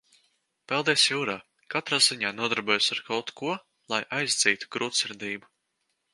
Peldies 0.71 1.03
jūrā, 1.09 1.35
katrā 1.73 1.99
ziņā 2.05 2.31
nodarbojies 2.39 2.89
ar 2.97 3.03
kaut 3.11 3.31
ko, 3.43 3.53
lai 3.95 4.01
aizdzītu 4.23 4.73
grūtsirdību. 4.79 5.55